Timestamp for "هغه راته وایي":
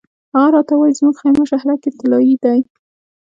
0.33-0.97